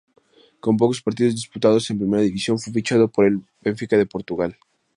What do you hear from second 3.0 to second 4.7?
por el Benfica de Portugal.